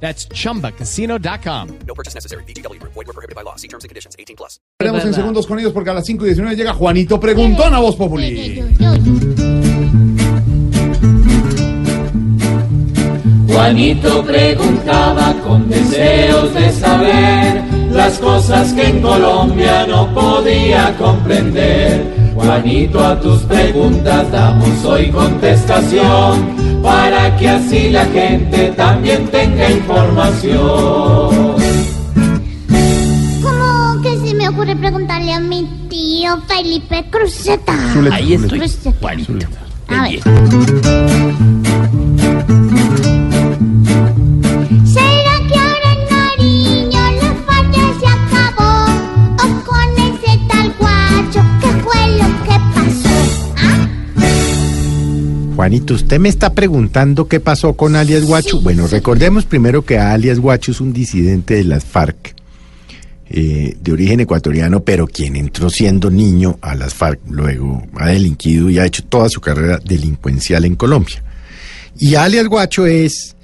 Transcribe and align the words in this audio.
That's 0.00 0.28
chumbacasino.com. 0.28 1.78
No 1.86 1.94
purchase 1.94 2.14
necessary. 2.14 2.44
BGW. 2.44 2.80
Void 2.82 2.94
were 2.94 3.12
prohibited 3.12 3.34
by 3.34 3.42
law. 3.42 3.56
See 3.56 3.68
terms 3.68 3.84
and 3.84 3.88
conditions. 3.88 4.14
18 4.18 4.36
plus. 4.36 4.60
Veremos 4.78 5.04
en 5.04 5.14
segundos 5.14 5.46
con 5.46 5.58
ellos 5.58 5.72
porque 5.72 5.90
a 5.90 5.94
las 5.94 6.04
5 6.04 6.24
y 6.24 6.28
19 6.28 6.56
llega 6.56 6.74
Juanito 6.74 7.18
Preguntón 7.18 7.74
a 7.74 7.78
Voz 7.78 7.96
Populi. 7.96 8.62
Juanito 13.48 14.22
preguntaba 14.22 15.34
con 15.42 15.68
deseos 15.68 16.52
de 16.52 16.70
saber 16.72 17.64
las 17.90 18.18
cosas 18.18 18.72
que 18.74 18.86
en 18.86 19.00
Colombia 19.00 19.86
no 19.86 20.12
podía 20.12 20.94
comprender. 20.98 22.32
Juanito, 22.34 23.02
a 23.02 23.18
tus 23.18 23.40
preguntas 23.44 24.30
damos 24.30 24.84
hoy 24.84 25.10
contestación 25.10 26.65
para 26.86 27.36
que 27.36 27.48
así 27.48 27.90
la 27.90 28.04
gente 28.06 28.72
también 28.76 29.26
tenga 29.26 29.68
información. 29.68 31.56
¿Cómo 33.42 34.02
que 34.02 34.18
se 34.24 34.34
me 34.36 34.48
ocurre 34.48 34.76
preguntarle 34.76 35.32
a 35.32 35.40
mi 35.40 35.66
tío 35.90 36.40
Felipe 36.46 37.04
Cruzeta? 37.10 37.74
Ahí 38.12 38.34
estoy, 38.34 38.60
Cruzeta. 38.60 38.96
Juanito. 39.00 39.48
A 39.88 40.02
ver. 40.02 41.05
Juanito, 55.66 55.94
usted 55.94 56.20
me 56.20 56.28
está 56.28 56.54
preguntando 56.54 57.26
qué 57.26 57.40
pasó 57.40 57.72
con 57.72 57.96
alias 57.96 58.24
Guacho. 58.24 58.60
Bueno, 58.60 58.86
recordemos 58.86 59.46
primero 59.46 59.84
que 59.84 59.98
alias 59.98 60.38
Guacho 60.38 60.70
es 60.70 60.80
un 60.80 60.92
disidente 60.92 61.54
de 61.54 61.64
las 61.64 61.84
FARC, 61.84 62.36
eh, 63.28 63.76
de 63.80 63.92
origen 63.92 64.20
ecuatoriano, 64.20 64.84
pero 64.84 65.08
quien 65.08 65.34
entró 65.34 65.68
siendo 65.68 66.08
niño 66.08 66.56
a 66.60 66.76
las 66.76 66.94
FARC, 66.94 67.18
luego 67.28 67.84
ha 67.96 68.10
delinquido 68.10 68.70
y 68.70 68.78
ha 68.78 68.86
hecho 68.86 69.02
toda 69.06 69.28
su 69.28 69.40
carrera 69.40 69.80
delincuencial 69.84 70.66
en 70.66 70.76
Colombia. 70.76 71.20
Y 71.98 72.14
alias 72.14 72.46
Guacho 72.46 72.86
es 72.86 73.34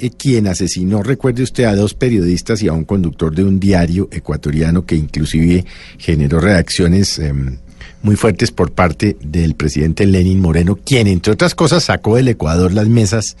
eh, 0.00 0.10
quien 0.10 0.48
asesinó, 0.48 1.04
recuerde 1.04 1.44
usted, 1.44 1.62
a 1.62 1.76
dos 1.76 1.94
periodistas 1.94 2.60
y 2.60 2.66
a 2.66 2.72
un 2.72 2.82
conductor 2.82 3.32
de 3.32 3.44
un 3.44 3.60
diario 3.60 4.08
ecuatoriano 4.10 4.84
que 4.84 4.96
inclusive 4.96 5.64
generó 5.96 6.40
reacciones 6.40 7.20
em, 7.20 7.58
muy 8.02 8.16
fuertes 8.16 8.50
por 8.50 8.72
parte 8.72 9.16
del 9.20 9.54
presidente 9.54 10.06
Lenin 10.06 10.40
Moreno, 10.40 10.76
quien 10.76 11.06
entre 11.06 11.32
otras 11.32 11.54
cosas 11.54 11.84
sacó 11.84 12.16
del 12.16 12.28
Ecuador 12.28 12.72
las 12.72 12.88
mesas 12.88 13.36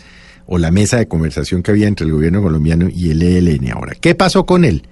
o 0.46 0.58
la 0.58 0.70
mesa 0.70 0.96
de 0.96 1.08
conversación 1.08 1.62
que 1.62 1.70
había 1.70 1.88
entre 1.88 2.06
el 2.06 2.12
gobierno 2.12 2.42
colombiano 2.42 2.88
y 2.88 3.10
el 3.10 3.22
ELN. 3.22 3.70
Ahora, 3.72 3.94
¿qué 4.00 4.14
pasó 4.14 4.46
con 4.46 4.64
él? 4.64 4.82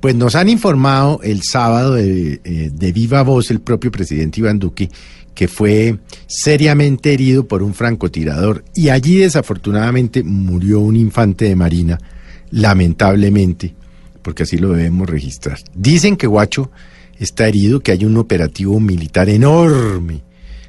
Pues 0.00 0.14
nos 0.14 0.34
han 0.34 0.48
informado 0.48 1.20
el 1.22 1.42
sábado 1.42 1.94
de, 1.94 2.40
eh, 2.44 2.70
de 2.72 2.92
viva 2.92 3.22
voz 3.22 3.50
el 3.50 3.60
propio 3.60 3.90
presidente 3.90 4.40
Iván 4.40 4.58
Duque 4.58 4.88
que 5.34 5.48
fue 5.48 5.98
seriamente 6.26 7.12
herido 7.12 7.48
por 7.48 7.62
un 7.62 7.72
francotirador 7.72 8.64
y 8.74 8.90
allí 8.90 9.16
desafortunadamente 9.16 10.22
murió 10.22 10.80
un 10.80 10.96
infante 10.96 11.46
de 11.46 11.56
marina, 11.56 11.98
lamentablemente, 12.50 13.74
porque 14.22 14.42
así 14.42 14.58
lo 14.58 14.72
debemos 14.72 15.08
registrar. 15.08 15.58
Dicen 15.74 16.16
que 16.16 16.26
Guacho 16.26 16.70
está 17.20 17.46
herido, 17.46 17.80
que 17.80 17.92
hay 17.92 18.04
un 18.04 18.16
operativo 18.16 18.80
militar 18.80 19.28
enorme 19.28 20.22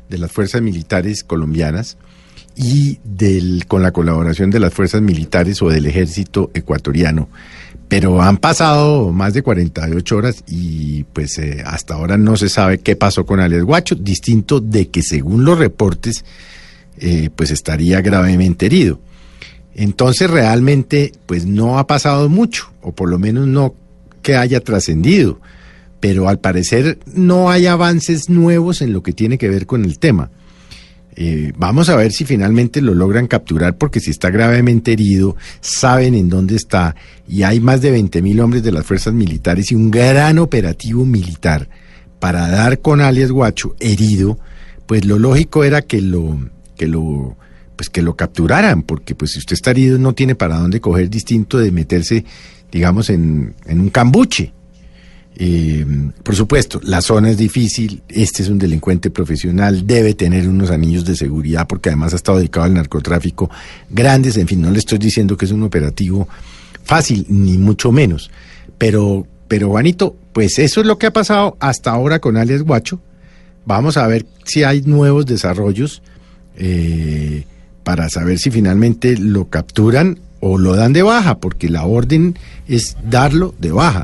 de 0.10 0.18
las 0.18 0.32
fuerzas 0.32 0.62
militares 0.62 1.24
colombianas 1.24 1.98
y 2.56 3.00
con 3.68 3.82
la 3.82 3.92
colaboración 3.92 4.52
de 4.52 4.60
las 4.60 4.74
fuerzas 4.74 5.02
militares 5.02 5.62
o 5.62 5.70
del 5.70 5.86
ejército 5.86 6.52
ecuatoriano. 6.54 7.30
Pero 7.88 8.22
han 8.22 8.38
pasado 8.38 9.12
más 9.12 9.34
de 9.34 9.42
48 9.42 10.16
horas 10.16 10.44
y 10.48 11.04
pues 11.06 11.38
eh, 11.40 11.64
hasta 11.66 11.96
ahora 11.96 12.18
no 12.18 12.38
se 12.38 12.50
sabe 12.50 12.80
qué 12.80 12.96
pasó 12.96 13.26
con 13.26 13.40
alias 13.40 13.64
Guacho, 13.64 13.96
distinto 13.96 14.60
de 14.60 14.90
que 14.90 15.02
según 15.02 15.44
los 15.46 15.58
reportes 15.58 16.24
eh, 16.98 17.30
pues 17.36 17.52
estaría 17.52 18.02
gravemente 18.02 18.66
herido. 18.66 19.00
Entonces 19.74 20.30
realmente 20.30 21.14
pues 21.26 21.46
no 21.46 21.80
ha 21.80 21.88
pasado 21.88 22.28
mucho, 22.30 22.72
o 22.82 22.92
por 22.92 23.10
lo 23.10 23.18
menos 23.18 23.48
no 23.48 23.74
que 24.22 24.36
haya 24.36 24.60
trascendido, 24.60 25.40
pero 26.02 26.28
al 26.28 26.40
parecer 26.40 27.00
no 27.06 27.50
hay 27.50 27.68
avances 27.68 28.30
nuevos 28.30 28.82
en 28.82 28.92
lo 28.92 29.02
que 29.04 29.14
tiene 29.14 29.38
que 29.38 29.48
ver 29.48 29.66
con 29.66 29.86
el 29.86 30.00
tema. 30.00 30.32
Eh, 31.16 31.54
vamos 31.58 31.90
a 31.90 31.96
ver 31.96 32.12
si 32.12 32.26
finalmente 32.26 32.82
lo 32.82 32.94
logran 32.96 33.28
capturar 33.28 33.78
porque 33.78 34.00
si 34.00 34.12
está 34.12 34.30
gravemente 34.30 34.92
herido, 34.92 35.36
saben 35.62 36.16
en 36.16 36.30
dónde 36.30 36.56
está 36.56 36.96
y 37.28 37.44
hay 37.44 37.60
más 37.60 37.82
de 37.82 37.92
20 37.92 38.22
mil 38.22 38.40
hombres 38.40 38.64
de 38.64 38.72
las 38.72 38.86
fuerzas 38.86 39.14
militares 39.14 39.72
y 39.72 39.76
un 39.76 39.92
gran 39.92 40.40
operativo 40.40 41.06
militar 41.06 41.70
para 42.20 42.48
dar 42.50 42.80
con 42.80 43.02
alias 43.02 43.32
Guacho 43.32 43.76
herido, 43.80 44.40
pues 44.88 45.06
lo 45.06 45.20
lógico 45.20 45.64
era 45.64 45.82
que 45.82 46.02
lo, 46.02 46.40
que 46.78 46.88
lo, 46.88 47.36
pues 47.76 47.90
que 47.90 48.02
lo 48.02 48.16
capturaran, 48.16 48.84
porque 48.84 49.14
pues 49.14 49.32
si 49.32 49.40
usted 49.40 49.54
está 49.54 49.72
herido 49.72 49.98
no 49.98 50.14
tiene 50.14 50.36
para 50.36 50.58
dónde 50.58 50.80
coger 50.80 51.10
distinto 51.10 51.58
de 51.58 51.72
meterse, 51.72 52.26
digamos, 52.72 53.10
en, 53.10 53.54
en 53.66 53.80
un 53.80 53.90
cambuche. 53.90 54.54
Eh, 55.36 55.86
por 56.24 56.36
supuesto, 56.36 56.80
la 56.84 57.02
zona 57.02 57.30
es 57.30 57.38
difícil, 57.38 58.04
este 58.10 58.44
es 58.44 58.50
un 58.50 58.60
delincuente 58.60 59.10
profesional, 59.10 59.88
debe 59.88 60.14
tener 60.14 60.48
unos 60.48 60.70
anillos 60.72 61.06
de 61.06 61.16
seguridad 61.16 61.68
porque 61.68 61.90
además 61.90 62.14
ha 62.14 62.18
estado 62.18 62.38
dedicado 62.38 62.66
al 62.66 62.74
narcotráfico 62.74 63.50
grandes, 63.90 64.38
en 64.38 64.48
fin, 64.48 64.62
no 64.62 64.70
le 64.70 64.80
estoy 64.80 64.98
diciendo 64.98 65.38
que 65.38 65.46
es 65.46 65.52
un 65.52 65.64
operativo 65.64 66.28
fácil, 66.84 67.26
ni 67.30 67.58
mucho 67.58 67.92
menos. 67.92 68.30
Pero, 68.78 69.26
pero 69.48 69.70
Juanito, 69.70 70.16
pues 70.34 70.60
eso 70.60 70.82
es 70.82 70.88
lo 70.88 70.98
que 70.98 71.08
ha 71.08 71.14
pasado 71.14 71.58
hasta 71.60 71.92
ahora 71.92 72.20
con 72.20 72.38
alias 72.38 72.64
Guacho. 72.64 73.00
Vamos 73.66 73.98
a 73.98 74.08
ver 74.08 74.26
si 74.44 74.64
hay 74.64 74.82
nuevos 74.82 75.26
desarrollos 75.26 76.02
eh, 76.58 77.46
para 77.84 78.10
saber 78.10 78.40
si 78.40 78.52
finalmente 78.52 79.18
lo 79.18 79.50
capturan 79.50 80.20
o 80.40 80.58
lo 80.58 80.76
dan 80.76 80.94
de 80.94 81.04
baja, 81.04 81.38
porque 81.38 81.70
la 81.70 81.86
orden 81.86 82.38
es 82.68 82.98
darlo 83.10 83.54
de 83.60 83.72
baja. 83.72 84.04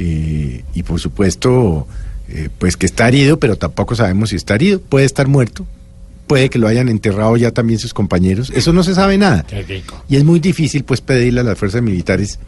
Eh, 0.00 0.62
y 0.74 0.82
por 0.84 1.00
supuesto, 1.00 1.88
eh, 2.28 2.48
pues 2.58 2.76
que 2.76 2.86
está 2.86 3.08
herido, 3.08 3.40
pero 3.40 3.56
tampoco 3.56 3.96
sabemos 3.96 4.30
si 4.30 4.36
está 4.36 4.54
herido. 4.54 4.80
Puede 4.80 5.04
estar 5.04 5.26
muerto, 5.26 5.66
puede 6.28 6.48
que 6.50 6.60
lo 6.60 6.68
hayan 6.68 6.88
enterrado 6.88 7.36
ya 7.36 7.50
también 7.50 7.80
sus 7.80 7.92
compañeros. 7.92 8.52
Eso 8.54 8.72
no 8.72 8.84
se 8.84 8.94
sabe 8.94 9.18
nada. 9.18 9.44
Y 10.08 10.16
es 10.16 10.24
muy 10.24 10.38
difícil, 10.38 10.84
pues, 10.84 11.00
pedirle 11.00 11.40
a 11.40 11.44
las 11.44 11.58
fuerzas 11.58 11.82
militares 11.82 12.38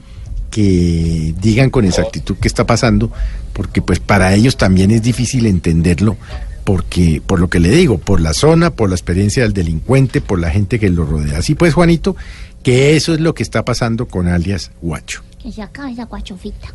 que 0.50 1.34
digan 1.40 1.70
con 1.70 1.84
exactitud 1.84 2.36
qué 2.40 2.48
está 2.48 2.66
pasando, 2.66 3.10
porque 3.52 3.82
pues 3.82 4.00
para 4.00 4.34
ellos 4.34 4.56
también 4.56 4.90
es 4.90 5.02
difícil 5.02 5.46
entenderlo, 5.46 6.16
porque 6.64 7.22
por 7.24 7.40
lo 7.40 7.48
que 7.48 7.60
le 7.60 7.70
digo, 7.70 7.98
por 7.98 8.20
la 8.20 8.34
zona, 8.34 8.70
por 8.70 8.88
la 8.88 8.96
experiencia 8.96 9.44
del 9.44 9.52
delincuente, 9.52 10.20
por 10.20 10.40
la 10.40 10.50
gente 10.50 10.78
que 10.78 10.90
lo 10.90 11.04
rodea. 11.04 11.38
Así 11.38 11.54
pues, 11.54 11.74
Juanito, 11.74 12.16
que 12.62 12.96
eso 12.96 13.14
es 13.14 13.20
lo 13.20 13.34
que 13.34 13.42
está 13.42 13.64
pasando 13.64 14.06
con 14.06 14.28
alias 14.28 14.72
Guacho. 14.82 15.22
Que 15.42 15.50
se 15.50 15.62
acabe 15.62 15.92
esa 15.92 16.04
guachofita. 16.04 16.68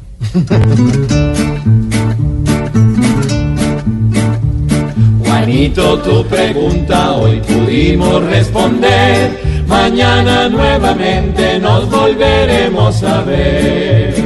Juanito, 5.24 6.00
tu 6.00 6.26
pregunta 6.26 7.12
hoy 7.12 7.40
pudimos 7.42 8.24
responder. 8.24 9.40
Mañana 9.68 10.50
nuevamente 10.50 11.60
nos 11.60 11.90
volveremos 11.90 13.04
a 13.04 13.22
ver. 13.22 14.25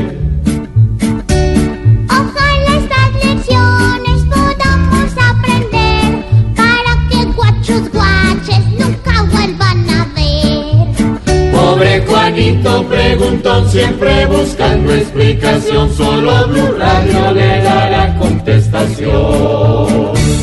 Pobre 11.79 12.01
Juanito 12.01 12.85
preguntón, 12.89 13.69
siempre 13.69 14.25
buscando 14.25 14.93
explicación. 14.93 15.89
Solo 15.93 16.49
Blue 16.49 16.75
Radio 16.77 17.31
le 17.31 17.63
dará 17.63 18.17
contestación. 18.17 19.07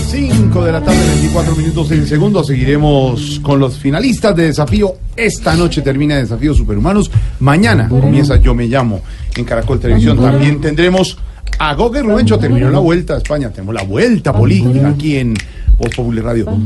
5 0.07 0.65
de 0.65 0.73
la 0.73 0.83
tarde, 0.83 0.99
24 1.07 1.57
minutos 1.57 1.91
en 1.91 2.07
segundos. 2.07 2.47
Seguiremos 2.47 3.39
con 3.43 3.61
los 3.61 3.77
finalistas 3.77 4.35
de 4.35 4.45
desafío. 4.45 4.95
Esta 5.15 5.55
noche 5.55 5.83
termina 5.83 6.17
Desafío 6.17 6.55
Superhumanos. 6.55 7.11
Mañana 7.41 7.87
comienza 7.87 8.37
Yo 8.37 8.55
Me 8.55 8.67
Llamo 8.67 9.03
en 9.37 9.45
Caracol 9.45 9.79
Televisión. 9.79 10.19
También 10.19 10.59
tendremos 10.63 11.19
a 11.59 11.75
Gogue 11.75 12.01
Rubencho 12.01 12.39
terminó 12.39 12.71
la 12.71 12.79
vuelta 12.79 13.13
a 13.13 13.19
España. 13.19 13.51
Tenemos 13.51 13.75
la 13.75 13.83
vuelta 13.83 14.33
política 14.33 14.89
aquí 14.89 15.19
en 15.19 15.35
Voz 15.77 15.95
Popular 15.95 16.25
Radio. 16.25 16.59